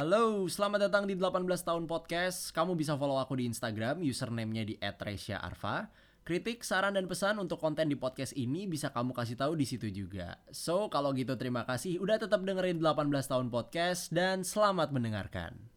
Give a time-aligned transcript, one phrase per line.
[0.00, 2.56] Halo, selamat datang di 18 tahun podcast.
[2.56, 5.92] Kamu bisa follow aku di Instagram, username-nya di @resya_arfa.
[6.24, 9.92] Kritik, saran dan pesan untuk konten di podcast ini bisa kamu kasih tahu di situ
[9.92, 10.40] juga.
[10.56, 15.68] So, kalau gitu terima kasih udah tetap dengerin 18 tahun podcast dan selamat mendengarkan.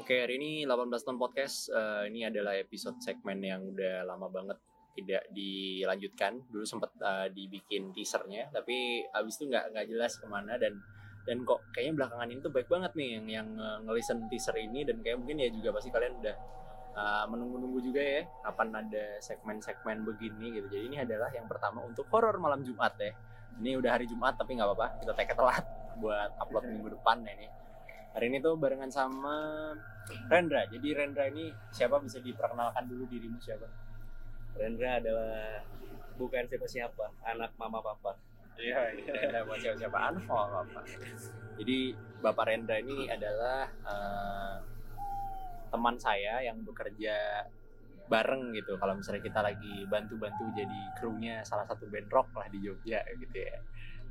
[0.00, 1.68] Oke, hari ini 18 tahun podcast.
[1.76, 4.56] eh, ini adalah episode segmen yang udah lama banget
[4.94, 6.38] tidak dilanjutkan.
[6.48, 10.78] Dulu sempat eh, dibikin teasernya, tapi abis itu nggak nggak jelas ke mana dan
[11.24, 14.86] dan kok kayaknya belakangan ini tuh baik banget nih yang yang eh, ngelisten teaser ini
[14.86, 16.36] dan kayak mungkin ya juga pasti kalian udah
[16.94, 20.66] uh, menunggu-nunggu juga ya kapan ada segmen-segmen begini gitu.
[20.70, 23.12] Jadi ini adalah yang pertama untuk horor malam Jumat ya.
[23.54, 25.62] Ini udah hari Jumat tapi nggak apa-apa, kita take telat
[26.02, 27.48] buat upload minggu depan ya ini.
[28.14, 29.34] Hari ini tuh barengan sama
[30.30, 30.70] Rendra.
[30.70, 33.66] Jadi Rendra ini siapa bisa diperkenalkan dulu dirimu siapa?
[34.54, 35.62] Rendra adalah
[36.14, 38.14] bukan siapa-siapa, anak mama papa.
[38.54, 40.80] Iya, Rendra buat siapa-siapa Anfo apa.
[41.58, 44.56] Jadi Bapak Rendra ini adalah eh,
[45.74, 47.46] teman saya yang bekerja
[48.06, 48.78] bareng gitu.
[48.78, 53.34] Kalau misalnya kita lagi bantu-bantu jadi krunya salah satu band rock lah di Jogja gitu
[53.34, 53.58] ya.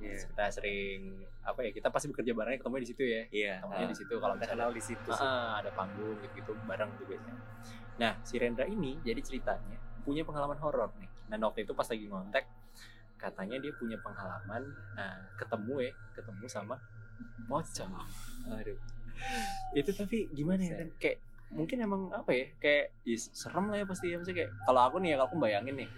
[0.04, 1.72] Terus kita sering apa ya?
[1.72, 3.24] Kita pasti bekerja barengnya ketemu di situ ya.
[3.32, 3.54] Iya.
[3.64, 5.10] Ketemunya di situ kalau kita kenal di situ.
[5.16, 7.40] Ah, ada panggung gitu, bareng tuh biasanya.
[8.02, 11.10] Nah, si Rendra ini jadi ceritanya punya pengalaman horor nih.
[11.32, 12.46] Nah, waktu itu pas lagi ngontek
[13.18, 14.68] katanya dia punya pengalaman
[15.00, 16.76] nah, ketemu ya, ketemu sama
[17.48, 17.92] pocong.
[18.52, 18.80] Aduh.
[19.72, 20.76] Itu tapi gimana ya?
[21.00, 21.24] Kayak
[21.56, 22.46] mungkin emang apa ya?
[22.60, 25.38] Kayak ya, serem lah ya pasti ya maksudnya kayak kalau aku nih ya kalau aku
[25.40, 25.90] bayangin nih.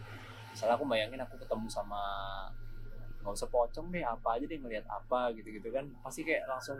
[0.53, 2.02] Misalnya aku bayangin aku ketemu sama
[3.26, 6.78] nggak usah pocong deh apa aja deh ngelihat apa gitu-gitu kan pasti kayak langsung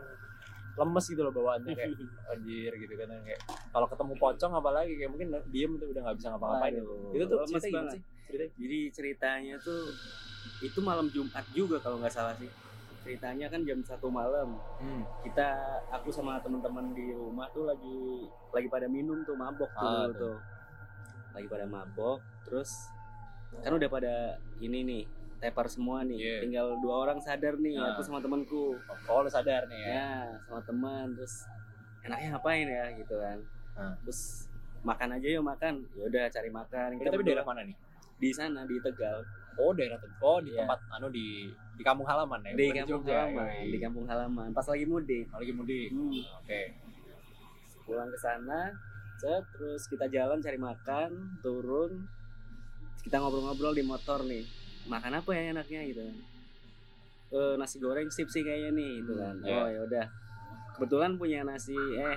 [0.76, 1.92] lemes gitu loh bawaannya kayak
[2.32, 6.28] anjir gitu kan kayak kalau ketemu pocong apalagi kayak mungkin diem tuh udah nggak bisa
[6.30, 7.94] ngapa-ngapain Waduh, itu tuh lemes banget.
[7.94, 9.82] sih ceritanya Jadi ceritanya tuh
[10.58, 12.50] itu malam Jumat juga kalau nggak salah sih.
[13.02, 14.58] Ceritanya kan jam satu malam.
[14.80, 15.04] hmm.
[15.22, 15.46] Kita
[15.92, 17.98] aku sama teman-teman di rumah tuh lagi
[18.50, 20.38] lagi pada minum tuh mabok tuh Ah, tuh.
[21.32, 22.90] Lagi pada mabok, terus
[23.56, 24.14] kan udah pada
[24.58, 25.04] ini nih
[25.48, 26.18] tepar semua nih.
[26.18, 26.38] Iya.
[26.42, 27.92] Tinggal dua orang sadar nih, Ah.
[27.92, 28.76] aku sama temanku.
[29.06, 30.10] oh lu sadar nih ya ya
[30.44, 31.46] sama teman terus
[32.02, 33.40] enaknya ngapain ya gitu kan
[33.74, 33.92] Hmm.
[34.02, 34.48] terus
[34.82, 37.76] makan aja yuk makan ya udah cari makan Ini tapi berdua daerah mana nih
[38.16, 39.20] di sana di Tegal
[39.56, 40.20] oh daerah Tegal.
[40.22, 40.64] oh di Iya.
[40.64, 41.28] tempat anu di
[41.74, 43.68] di kampung halaman ya di bukan kampung Jogja, halaman yoi.
[43.68, 46.14] di kampung halaman pas lagi mudik Oh, lagi mudik Hmm.
[46.40, 46.62] oke
[47.84, 48.60] pulang ke sana
[49.16, 51.92] set, terus kita jalan cari makan turun
[53.02, 54.44] kita ngobrol-ngobrol di motor nih
[54.86, 56.18] makan apa ya enaknya gitu kan
[57.28, 59.58] Eh, nasi goreng sip sih kayaknya nih gitu kan Hmm, iya.
[59.58, 60.06] oh ya udah
[60.72, 62.16] kebetulan punya nasi eh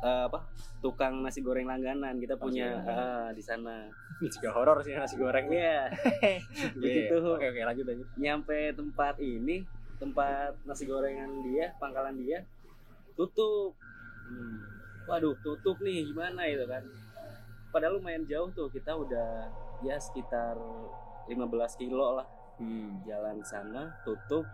[0.00, 0.42] eh, apa
[0.78, 3.88] tukang nasi goreng langganan kita punya ah, di sana
[4.34, 5.88] juga horor sih nasi goreng Iya,
[6.76, 7.16] Iya, begitu.
[7.24, 9.64] oke oke lanjut lanjut nyampe tempat ini,
[9.96, 12.42] tempat nasi gorengan dia, pangkalan dia,
[13.14, 13.72] tutup.
[14.24, 14.60] Hmm.
[15.04, 16.84] Waduh, tutup nih, gimana itu kan?
[17.70, 19.48] Padahal lumayan jauh tuh, kita udah
[19.80, 20.56] ya sekitar
[21.26, 21.46] 15
[21.76, 23.02] kilo lah Hmm.
[23.02, 24.46] jalan sana, tutup.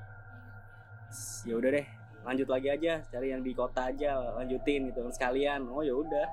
[1.43, 1.87] Ya udah deh,
[2.23, 5.67] lanjut lagi aja, cari yang di kota aja, lanjutin gitu sekalian.
[5.67, 6.25] Oh ya udah.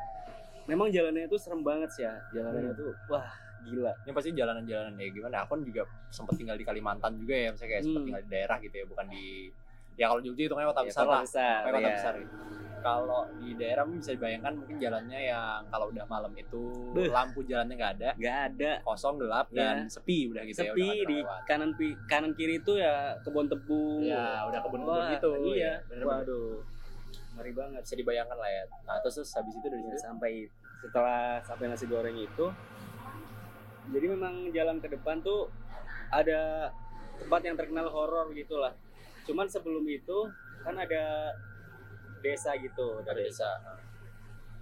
[0.63, 2.77] Memang jalannya itu serem banget sih ya, jalannya Hmm.
[2.77, 3.27] tuh wah
[3.59, 3.91] gila.
[3.99, 7.67] ini pasti jalanan-jalanan ya gimana aku kan juga sempat tinggal di Kalimantan juga ya misalnya
[7.69, 8.07] kayak sempat Hmm.
[8.07, 9.25] tinggal di daerah gitu ya bukan di
[9.93, 11.91] ya kalau Jogja itu kan kota Ya, besar kota lah besar, Kayak kota ya.
[11.93, 12.35] besar gitu.
[12.79, 17.09] Kalau di daerah mungkin bisa dibayangkan mungkin jalannya yang kalau udah malam itu Beuh.
[17.09, 19.73] lampu jalannya nggak ada Gak ada kosong gelap Ya.
[19.73, 21.39] dan sepi udah gitu ya udah sepi nggak di terlewat.
[21.45, 21.69] kanan
[22.05, 26.23] kanan kiri itu ya kebun tebu ya udah kebun-kebun Wah, gitu iya ya, bener-bener.
[26.23, 26.57] waduh
[27.37, 30.31] ngeri banget bisa dibayangkan lah ya nah terus, terus habis itu dari Ya, situ sampai
[30.77, 32.45] setelah sampai nasi goreng itu
[33.87, 35.47] jadi memang jalan ke depan tuh
[36.09, 36.71] ada
[37.17, 38.73] tempat yang terkenal horor gitulah
[39.23, 40.27] cuman sebelum itu
[40.59, 41.35] kan ada
[42.21, 43.49] desa gitu ada desa.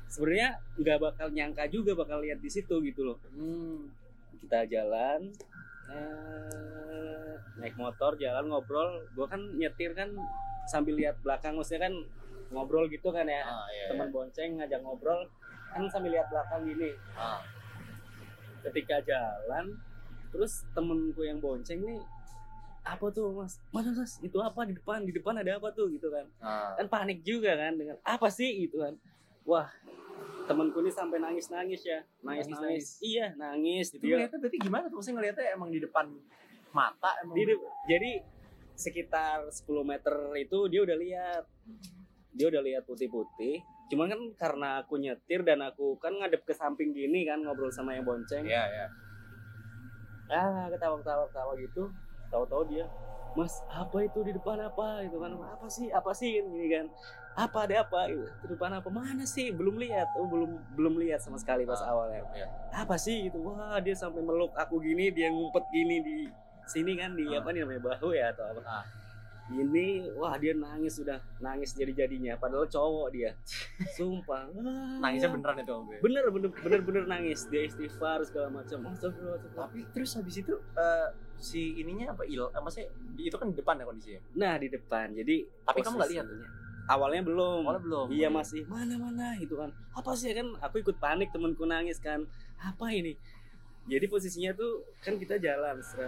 [0.05, 3.17] Sebenarnya nggak bakal nyangka juga bakal lihat di situ gitu loh.
[3.33, 3.89] Hmm.
[4.35, 5.33] kita jalan
[5.89, 9.01] eh, naik motor jalan ngobrol.
[9.18, 10.13] Gue kan nyetir kan
[10.69, 11.57] sambil lihat belakang.
[11.57, 11.94] Maksudnya kan
[12.53, 13.41] ngobrol gitu kan ya.
[13.41, 15.25] Ah, iya, teman bonceng ngajak ngobrol.
[15.74, 16.94] Kan sambil lihat belakang gini.
[17.18, 17.41] Ah.
[18.65, 19.77] ketika jalan
[20.33, 22.01] terus temenku yang bonceng nih
[22.85, 23.57] apa tuh mas?
[23.73, 24.61] Mana mas itu apa?
[24.63, 25.89] Di depan di depan ada apa tuh?
[25.89, 26.25] Gitu kan.
[26.37, 26.77] Ah.
[26.77, 28.63] kan panik juga kan dengan apa sih?
[28.63, 28.93] Gitu kan.
[29.43, 29.67] Wah
[30.45, 32.05] temenku ini sampai nangis nangis ya.
[32.21, 32.87] Nangis nangis, Nangis-nangis.
[33.01, 34.95] iya nangis itu dia ngeliatnya berarti gimana tuh?
[34.95, 36.05] Maksudnya ngeliatnya emang di depan
[36.69, 38.11] mata emang Di de- jadi
[38.75, 41.43] sekitar 10 meter itu dia udah lihat.
[42.29, 43.63] Dia udah lihat putih-putih.
[43.87, 47.93] Cuman kan karena aku nyetir dan aku kan ngadep ke samping gini kan ngobrol sama
[47.93, 48.45] yang bonceng.
[48.45, 48.87] Iya, iya.
[50.25, 51.83] ah ketawa ketawa ketawa gitu
[52.35, 52.85] tahu-tahu dia
[53.35, 55.03] mas apa itu di depan apa?
[55.03, 55.35] Itu kan.
[55.35, 55.91] Apa sih?
[55.91, 56.39] Apa sih?
[56.39, 56.87] Gini kan.
[57.35, 58.07] Apa ada apa?
[58.07, 58.23] Gitu.
[58.23, 58.87] di depan apa?
[58.87, 59.51] Mana sih?
[59.51, 60.07] Belum lihat.
[60.15, 62.23] Oh belum belum lihat sama sekali pas Ah, awalnya.
[62.71, 63.27] apa sih?
[63.27, 63.35] Gitu.
[63.39, 66.17] Wah dia sampai meluk aku gini dia ngumpet gini di
[66.63, 67.43] sini kan di Ah.
[67.43, 68.63] apa nih namanya bahu ya atau apa.
[68.63, 68.85] Ah.
[69.45, 73.35] ini wah dia nangis sudah nangis jadi jadinya padahal cowok dia.
[73.93, 74.47] Sumpah.
[74.49, 75.03] Wah.
[75.03, 75.85] Nangisnya beneran itu Om.
[75.99, 77.45] bener bener bener bener nangis.
[77.45, 78.79] Dia istighfar segala macam.
[79.51, 81.07] Tapi terus habis itu eh,
[81.45, 82.42] si ininya apa il?
[82.42, 84.21] Eh, maksudnya di- itu kan di depan ya kondisinya.
[84.33, 85.13] nah di depan.
[85.13, 86.25] Jadi Tapi kamu nggak lihat?
[86.86, 87.62] awalnya belum.
[87.62, 88.06] Awalnya belum.
[88.09, 89.38] iya masih mana mana?
[89.38, 89.69] gitu kan.
[89.94, 90.33] Apa sih?
[90.33, 92.25] Kan aku ikut panik temanku nangis kan.
[92.57, 93.13] Apa ini?
[93.86, 96.07] Jadi posisinya tuh kan kita jalan ke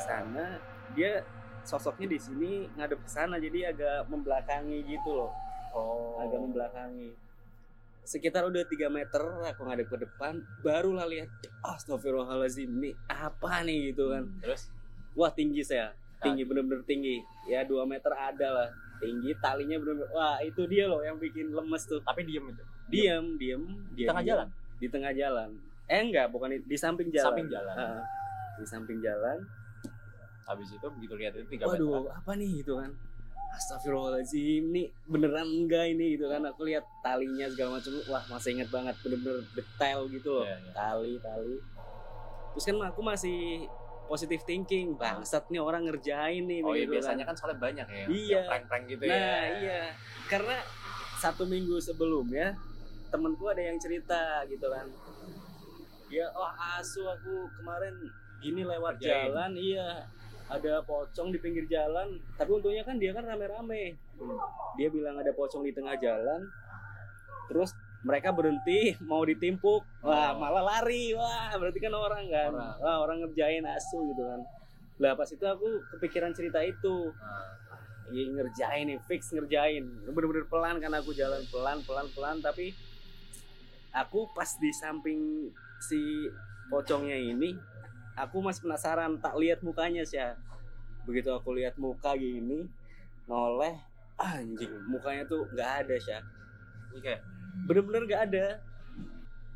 [0.00, 0.56] sana.
[0.96, 1.20] Dia
[1.60, 3.36] sosoknya di sini ngadep ke sana.
[3.36, 5.30] Jadi agak membelakangi gitu loh.
[5.68, 6.16] Oh.
[6.16, 7.12] agak membelakangi.
[8.00, 10.40] Sekitar udah 3 meter aku ngadep ke depan.
[10.64, 11.28] Barulah lihat
[11.60, 13.92] astagfirullahaladzim ini apa nih?
[13.92, 14.24] Gitu kan.
[14.40, 14.72] Terus
[15.18, 15.90] wah tinggi saya
[16.22, 17.22] tinggi bener-bener tinggi.
[17.46, 18.68] Ya 2 meter ada lah.
[18.98, 22.02] Tinggi talinya bener-bener wah itu dia loh yang bikin lemes tuh.
[22.02, 22.64] Tapi diem itu.
[22.88, 23.62] diam diam
[23.92, 24.30] Di tengah diam.
[24.32, 24.48] jalan?
[24.78, 25.48] di tengah jalan.
[25.90, 27.26] Eh enggak bukan di, di samping jalan.
[27.34, 27.74] Samping jalan.
[27.74, 27.86] Ha,
[28.58, 29.38] di samping jalan.
[30.46, 31.66] Habis itu begitu lihat itu 3 meter.
[31.66, 32.90] waduh apa nih gitu kan?
[33.48, 36.46] Astagfirullahaladzim ini beneran enggak ini gitu kan?
[36.46, 40.46] Aku lihat talinya segala macam wah masih inget banget bener-bener detail gitu loh.
[40.46, 40.72] Iya, iya.
[40.72, 41.56] tali tali.
[42.54, 43.66] Terus kan aku masih
[44.08, 48.04] positive thinking bangsat nih orang ngerjain nih Oh iya gitu biasanya kan soalnya banyak ya.
[48.08, 48.42] Iya.
[48.48, 49.40] Prank-prank gitu nah ya.
[49.54, 49.82] iya
[50.26, 50.56] karena
[51.14, 52.56] satu minggu sebelumnya
[53.08, 54.88] temenku ada yang cerita gitu kan
[56.08, 57.92] ya wah asu aku kemarin
[58.38, 59.28] gini lewat Kerjain.
[59.28, 59.88] jalan iya
[60.48, 64.34] ada pocong di pinggir jalan tapi untungnya kan dia kan rame-rame Hmm.
[64.74, 66.42] dia bilang ada pocong di tengah jalan
[67.46, 67.70] terus
[68.08, 70.40] mereka berhenti mau ditimpuk wah Oh.
[70.40, 72.74] malah lari wah berarti kan orang kan Orang.
[72.80, 74.40] wah orang ngerjain asu gitu kan
[74.98, 77.68] lah pas itu aku kepikiran cerita itu Nah,
[78.08, 79.84] Iya ngerjain nih, fix ngerjain.
[80.08, 82.40] Bener-bener pelan kan aku jalan pelan, pelan, pelan.
[82.40, 82.72] Tapi
[83.92, 86.24] aku pas di samping si
[86.68, 87.52] pocongnya ini,
[88.16, 89.20] aku masih penasaran.
[89.20, 90.24] Tak lihat mukanya sih.
[91.04, 92.64] Begitu aku lihat muka gini,
[93.28, 93.76] noleh,
[94.16, 96.16] anjing, mukanya tuh nggak ada sih.
[96.88, 97.20] ini kayak
[97.66, 98.46] Bener-bener nggak ada.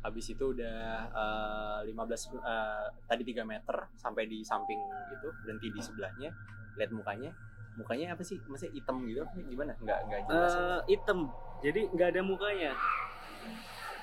[0.03, 1.95] habis itu udah eh, 15
[2.35, 4.75] eh, tadi 3 meter sampai di samping
[5.07, 6.27] itu berhenti di sebelahnya
[6.75, 7.31] lihat mukanya
[7.79, 11.31] mukanya apa sih maksudnya hitam gitu gimana nggak nggak jelas Eh, hitam,
[11.63, 12.75] jadi nggak ada mukanya.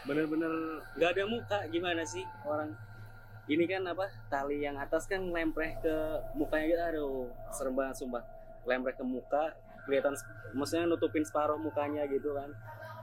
[0.09, 1.59] Bener-bener nggak ada muka.
[1.69, 2.73] Gimana sih orang?
[3.45, 4.07] Ini kan apa?
[4.33, 5.95] Tali yang atas kan lempreh ke
[6.33, 6.81] mukanya gitu.
[6.81, 8.25] Aduh, serem banget sumpah.
[8.65, 9.53] Lempreh ke muka,
[9.85, 10.17] kelihatan,
[10.55, 12.49] maksudnya nutupin separuh mukanya gitu kan.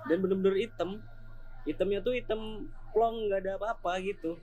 [0.05, 1.01] Dan bener-bener hitam.
[1.63, 2.39] Hitamnya tuh hitam
[2.89, 4.37] plong, nggak ada apa-apa gitu.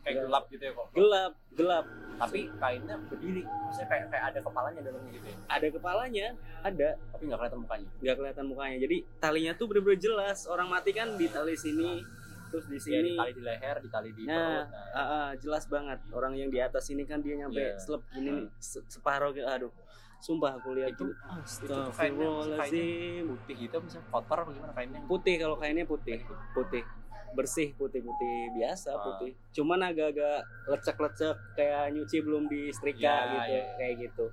[0.00, 1.84] kayak gelap gitu ya kok Gelap, gelap.
[2.16, 6.26] tapi kainnya berdiri maksudnya kayak kayak ada kepalanya dalamnya gitu ya Ada kepalanya,
[6.62, 6.88] ada.
[7.06, 8.76] tapi nggak kelihatan mukanya nggak kelihatan mukanya.
[8.78, 10.38] Jadi talinya tuh bener-bener jelas.
[10.46, 12.00] Orang mati kan di tali sini,
[12.48, 13.12] terus di ya, sini.
[13.12, 16.58] ditali di leher ditali di Nah, perut nah, Ah, ah, jelas banget orang yang di
[16.58, 17.76] atas ini kan dia nyampe Iya.
[17.76, 18.56] selep gini nih, Hmm.
[18.58, 19.72] se- separuh gitu aduh
[20.20, 23.24] sumpah aku lihat itu maksudnya kainnya Astagfirullahaladzim.
[23.26, 24.06] putih gitu misalnya?
[24.10, 25.00] Kotor apa gimana kainnya?
[25.04, 26.18] Putih kalau kainnya putih.
[26.52, 26.84] Putih.
[27.30, 29.00] Bersih putih putih biasa Ah.
[29.02, 29.32] putih.
[29.50, 33.62] Cuman agak-agak lecek-lecek kayak nyuci belum di setrika Iya, gitu iya.
[33.76, 34.26] kayak gitu.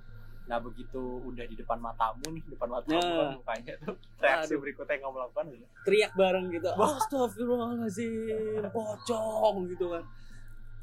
[0.44, 3.32] Nah begitu udah di depan matamu nih depan matamu kan Nah.
[3.34, 3.94] mukanya tuh.
[4.18, 4.60] Reaksi Aduh.
[4.60, 5.64] berikutnya yang kamu lakukan gitu.
[5.84, 6.68] Teriak bareng gitu.
[6.74, 10.04] Astagfirullahaladzim pocong gitu kan.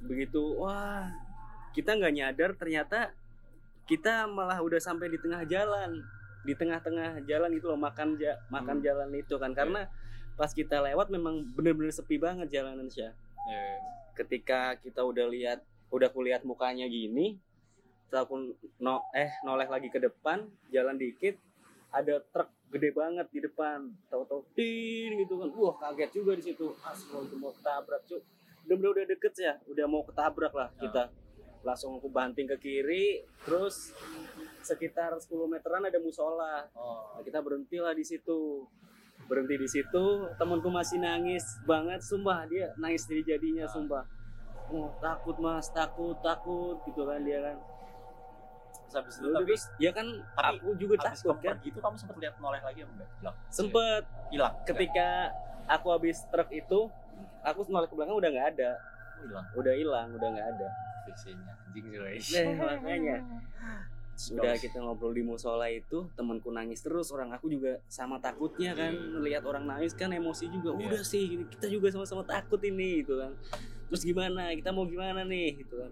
[0.01, 1.09] Begitu wah.
[1.71, 3.11] Kita nggak nyadar ternyata
[3.85, 6.01] kita malah udah sampai di tengah jalan.
[6.45, 8.85] Di tengah-tengah jalan itu loh makan ja- makan Hmm.
[8.85, 9.53] jalan itu kan.
[9.53, 9.89] Karena
[10.37, 13.15] pas kita lewat memang bener-bener sepi banget jalanan sih ya,
[14.19, 17.39] ketika kita udah lihat udah kulihat mukanya gini
[18.11, 21.35] aku no, eh noleh lagi ke depan jalan dikit
[21.91, 23.91] ada truk gede banget di depan.
[24.07, 25.51] Tahu-tahu tin gitu kan.
[25.55, 26.75] Wah kaget juga di situ.
[26.83, 28.19] Asal mau ketabrak cuy
[28.65, 31.13] udah udah deket ya udah mau ketabrak lah kita
[31.65, 33.05] langsung aku banting ke kiri
[33.41, 33.89] terus
[34.61, 36.69] sekitar 10 meteran ada musola.
[36.71, 37.17] Oh.
[37.17, 38.69] Nah, kita berhenti lah di situ.
[39.25, 40.05] Berhenti di situ
[40.37, 43.73] temanku masih nangis banget sumpah dia nangis jadi jadinya Ah.
[43.73, 44.03] sumpah.
[44.65, 47.57] Oh takut mas takut takut gitu kan dia kan.
[48.85, 50.07] Terus habis itu Udah, tapi ya kan
[50.37, 51.57] tapi aku juga habis takut kan.
[51.65, 53.09] itu kamu sempat lihat noleh lagi apa enggak?
[53.17, 53.35] Hilang.
[53.49, 54.03] Sempet.
[54.29, 55.33] Hilang ketika
[55.65, 56.79] aku habis truk itu
[57.41, 58.71] aku noleh ke belakang udah nggak ada?
[59.25, 59.45] Hilang.
[59.57, 60.67] Udah hilang udah nggak ada.
[61.05, 61.85] Fiksinya anjing
[62.17, 63.17] sih Nah, makanya.
[64.15, 68.95] Sudah kita ngobrol di musola itu temanku nangis terus orang aku juga sama takutnya kan.
[68.95, 69.19] Iya.
[69.19, 70.71] lihat orang nangis kan emosi juga.
[70.79, 70.87] Iya.
[70.87, 73.35] udah sih kita juga sama-sama takut ini gitu kan.
[73.91, 74.55] Terus gimana?
[74.55, 75.91] Kita mau gimana nih gitu kan.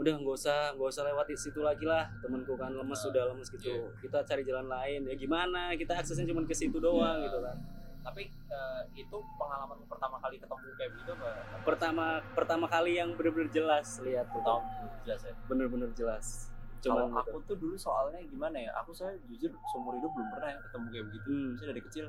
[0.00, 2.08] Udah nggak usah nggak usah lewat situ lagi lah.
[2.24, 3.68] Temanku kan lemes Ah, sudah lemes gitu.
[3.76, 3.86] Iya.
[4.00, 5.00] kita cari jalan lain.
[5.04, 5.76] Ya gimana?
[5.76, 7.28] Kita aksesnya cuma ke situ doang Iya.
[7.28, 7.58] gitu kan
[8.08, 11.28] tapi eh, itu pengalaman pertama kali ketemu kayak begitu apa?
[11.60, 14.40] Pertama pertama kali yang bener-bener jelas lihat tuh.
[14.40, 14.64] Tahun
[15.04, 15.34] jelas ya?
[15.44, 16.48] Bener-bener jelas.
[16.80, 20.48] Kalau cuman aku tuh dulu soalnya gimana ya aku saya jujur seumur hidup belum pernah
[20.56, 21.28] ya ketemu kayak begitu.
[21.28, 21.46] Hmm.
[21.52, 22.06] Maksudnya dari kecil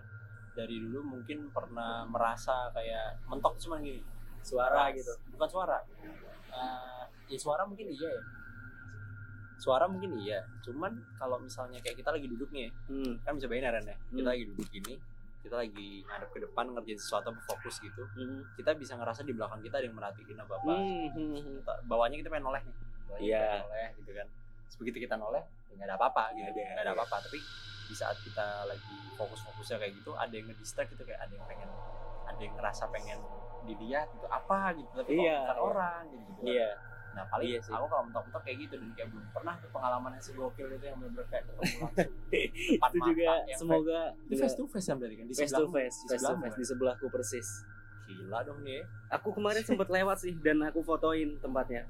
[0.56, 4.00] dari dulu mungkin pernah merasa kayak mentok cuma gini.
[4.40, 4.96] Suara keras.
[5.04, 5.14] gitu.
[5.36, 5.78] Bukan suara.
[6.50, 8.24] Eh, ya suara mungkin iya ya.
[9.60, 10.40] Suara mungkin iya.
[10.64, 13.28] Cuman kalau misalnya kayak kita lagi duduk nih hmm.
[13.28, 14.32] kan bisa bayangin Ren ya kita Hmm.
[14.32, 14.96] lagi duduk gini
[15.40, 18.44] kita lagi ngadep ke depan ngerjain sesuatu fokus gitu Hmm.
[18.54, 21.56] kita bisa ngerasa di belakang kita ada yang merhatiin apa apa Hmm, hmm, hmm.
[21.60, 22.76] Kita- bawahnya kita pengen noleh nih
[23.20, 23.40] Iya.
[23.40, 24.28] kita pengen noleh gitu kan
[24.78, 26.98] begitu kita noleh ya nggak ada apa-apa gitu Nggak ada, nggak ada iya.
[26.98, 27.40] apa-apa tapi
[27.90, 31.70] di saat kita lagi fokus-fokusnya kayak gitu ada yang ngedistract gitu kayak ada yang pengen
[32.24, 33.20] ada yang ngerasa pengen
[33.62, 35.62] dilihat gitu apa gitu tapi Iya, bukan iya.
[35.62, 36.46] orang gitu, gitu kan.
[36.46, 36.70] iya
[37.20, 37.74] nah paling Iya sih.
[37.76, 40.98] aku kalau mentok-mentok kayak gitu dan kayak belum pernah tuh pengalaman yang segokil itu yang
[41.04, 41.92] bener-bener kayak ketemu langsung.
[42.80, 45.26] Depan itu juga mata yang semoga itu face to face kan berarti kan?
[45.28, 46.60] Di face to face di face to face kan?
[46.64, 47.48] di sebelahku persis.
[48.08, 51.84] Gila dong nih aku kemarin sempat lewat sih dan aku fotoin tempatnya.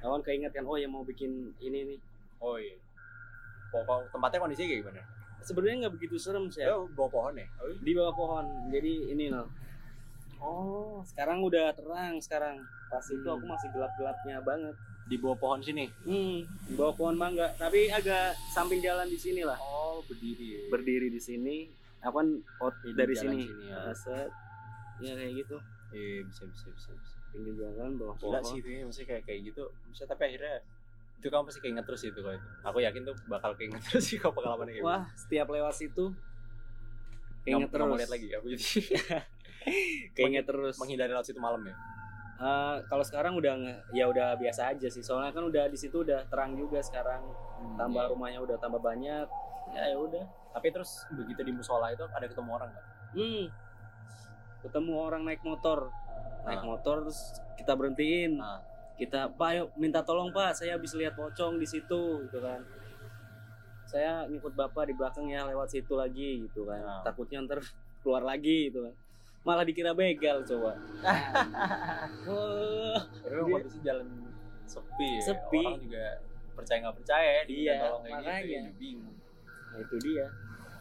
[0.00, 1.98] Kawan keinget kan oh yang mau bikin ini nih.
[2.40, 2.80] Oh iya.
[3.68, 5.02] Pokok tempatnya kondisinya kayak gimana?
[5.44, 6.72] Sebenarnya nggak begitu serem sih ya.
[6.96, 7.44] Bawa pohon ya?
[7.60, 7.76] Oh, iya.
[7.84, 8.46] di bawah pohon.
[8.72, 9.44] Jadi ini loh
[10.40, 10.98] oh.
[11.04, 12.58] Sekarang udah terang sekarang.
[12.88, 13.36] Pas itu Hmm.
[13.38, 14.74] aku masih gelap gelapnya banget.
[15.08, 15.88] Di bawah pohon sini?
[16.04, 17.48] Hmm di bawah pohon mangga.
[17.56, 19.56] Tapi agak samping jalan di sini lah.
[19.60, 20.46] Oh berdiri.
[20.48, 20.60] Ya.
[20.68, 21.56] berdiri di sini.
[21.98, 22.28] Aku kan
[22.62, 23.78] out Di dari jalan sini, sini, ya.
[23.82, 24.30] Nah, set.
[25.02, 25.56] ya kayak gitu.
[25.88, 27.16] Iya bisa bisa bisa, bisa.
[27.28, 28.48] pinggir jalan bawah gila pohon.
[28.48, 29.64] sih itu ya maksudnya kayak kayak gitu.
[29.90, 30.56] Bisa tapi akhirnya
[31.18, 32.48] itu kamu pasti keinget terus itu kalau itu.
[32.62, 36.04] Aku yakin tuh bakal keinget terus sih kalau pengalamannya kayak wah setiap lewat situ gitu.
[37.40, 38.00] Keinget Nggak- nggak mau terus.
[38.00, 38.64] lihat lagi aku jadi
[40.16, 40.74] keinget terus.
[40.76, 41.74] menghindari laut situ malam ya?
[42.38, 43.54] Eh, kalau sekarang udah
[43.90, 45.02] ya udah biasa aja sih.
[45.02, 47.26] Soalnya kan udah di situ udah terang juga sekarang.
[47.74, 48.10] Tambah Iya.
[48.10, 49.26] rumahnya udah tambah banyak.
[49.68, 50.22] Ya ya udah.
[50.50, 52.86] Tapi terus begitu di musola itu ada ketemu orang nggak?
[53.10, 53.44] Hmm.
[54.58, 55.90] ketemu orang naik motor.
[56.44, 56.66] Naik Ah.
[56.68, 57.20] motor terus
[57.54, 58.38] kita berhentiin.
[58.38, 58.62] Ah.
[58.94, 60.50] kita pak yuk minta tolong pak.
[60.52, 62.58] Saya habis lihat pocong di situ gitu kan
[63.88, 67.64] saya ngikut bapak di belakang ya lewat situ lagi gitu kan takutnya ntar
[68.00, 68.94] keluar lagi gitu kan
[69.40, 70.76] malah dikira begal coba
[72.20, 72.28] Tapi
[73.24, 74.06] Dia- kondisi jalan
[74.64, 75.22] sepi ya.
[75.24, 75.62] Sepi.
[75.62, 76.06] Orang juga
[76.52, 79.16] percaya nggak percaya ya Iya, tolong kayak gitu, ya, bingung.
[79.68, 80.26] nah itu dia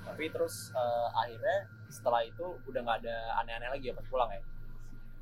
[0.04, 4.42] Tapi terus eh, akhirnya setelah itu udah nggak ada aneh-aneh lagi ya pas pulang ya.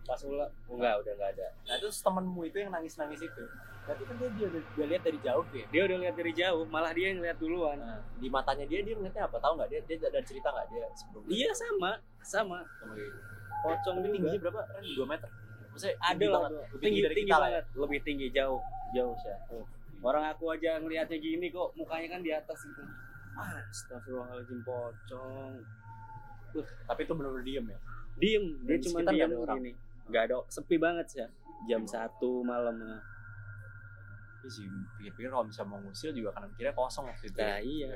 [0.01, 3.43] pas ulah enggak udah enggak ada Nah terus temenmu itu yang nangis-nangis itu.
[3.85, 5.65] Berarti kan dia dia udah, dia lihat dari jauh ya.
[5.69, 8.93] dia udah lihat dari jauh malah dia yang lihat duluan Nah, di matanya dia dia
[8.97, 9.37] ngeliatnya apa?
[9.37, 11.91] Tahu nggak dia dia ada cerita nggak dia sebelum iya sama
[12.25, 13.19] sama sama kayak gitu?
[13.61, 14.61] pocong Tapi juga tingginya berapa?
[14.81, 15.29] 2 meter.
[15.75, 16.51] Maksudnya ada lah banget.
[16.51, 16.63] dua.
[16.65, 17.53] Lebih tinggi dari tinggi kita lah ya.
[17.53, 18.59] banget lebih tinggi jauh
[18.95, 19.33] jauh sih
[20.05, 22.81] orang aku aja ngelihatnya gini kok mukanya kan di atas gitu
[23.35, 25.59] ah astagfirullahaladzim pocong
[26.87, 27.79] Tapi itu benar-benar diem ya.
[28.15, 29.71] diem dia di cuma diem gini
[30.07, 31.27] nggak ada sepi banget sih ya.
[31.67, 33.01] jam satu malam nah.
[34.47, 37.37] Sih, pikir-pikir kalau bisa mau ngusil juga kanan kiri kosong waktu itu.
[37.37, 37.91] nah iya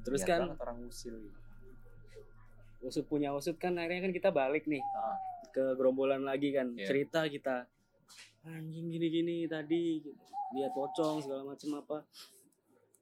[0.00, 1.38] terus Lihat kan orang ngusil gitu.
[2.80, 5.18] usut punya usut kan akhirnya kan kita balik nih Ah.
[5.48, 6.86] ke gerombolan lagi kan Iya.
[6.86, 7.66] cerita kita
[8.42, 10.14] anjing gini-gini tadi gitu.
[10.50, 11.98] lihat pocong segala macam apa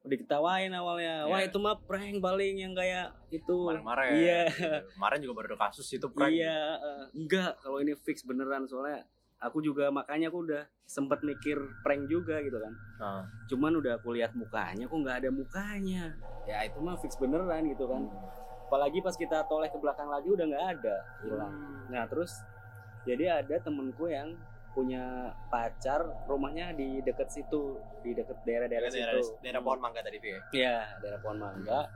[0.03, 1.47] udah ketawain awalnya wah Iya.
[1.47, 4.11] itu mah prank paling yang kayak itu Kemarin-kemarin.
[4.17, 4.43] iya
[4.89, 6.33] Kemarin juga baru ada kasus itu prank.
[6.33, 9.05] iya eh, enggak kalau ini fix beneran soalnya
[9.41, 12.73] aku juga makanya aku udah sempet mikir prank juga gitu kan.
[12.97, 13.23] Nah.
[13.51, 16.05] cuman udah aku lihat mukanya kok nggak ada mukanya?
[16.49, 18.09] Ya itu mah fix beneran gitu kan.
[18.67, 21.55] Apalagi pas kita toleh ke belakang lagi udah nggak ada hilang.
[21.93, 22.41] Nah terus
[23.07, 24.35] jadi ada temenku yang
[24.77, 29.41] punya pacar rumahnya di deket situ di deket daerah-daerah daerah, situ.
[29.41, 30.41] daerah pohon mangga tadi ya.
[30.53, 31.89] Iya daerah pohon mangga.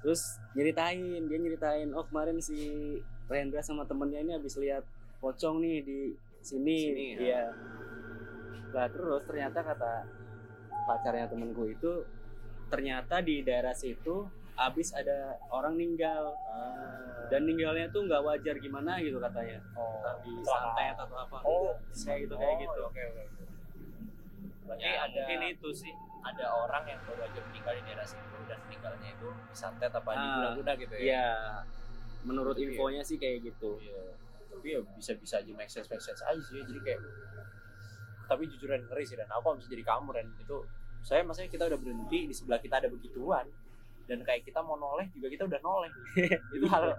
[0.00, 2.96] Terus nyeritain dia nyeritain oh kemarin si
[3.28, 4.82] Rendra sama temennya ini habis lihat
[5.20, 6.00] pocong nih di
[6.40, 7.20] sini, Sini, ya.
[7.20, 7.42] iya
[8.70, 10.06] lah terus ternyata kata
[10.86, 12.06] pacarnya temenku itu
[12.70, 16.30] ternyata di daerah situ habis ada orang ninggal
[17.26, 22.26] dan ninggalnya tuh nggak wajar gimana gitu katanya oh, di santet atau apa Oh, kayak
[22.26, 23.22] gitu kayak oh, gitu Oke, oke.
[23.24, 23.44] oke.
[24.66, 28.36] Berarti ya, ada mungkin itu sih ada orang yang baru aja meninggal di daerah situ
[28.46, 31.02] dan meninggalnya itu disantet apa Ah, diguna-guna gitu ya.
[31.10, 31.26] ya
[32.22, 32.66] menurut Iya.
[32.68, 34.02] infonya sih kayak gitu Iya.
[34.50, 36.60] Tapi ya bisa-bisa aja make sense make sense aja sih.
[36.60, 37.00] Jadi kayak
[38.30, 39.30] tapi jujur Ren, ngeri sih dan.
[39.30, 40.58] Aku bisa jadi kamu Ren itu
[41.00, 43.46] saya maksudnya kita udah berhenti di sebelah kita ada begituan.
[44.10, 45.90] Dan kayak kita mau noleh juga kita udah noleh.
[46.58, 46.98] Itu hal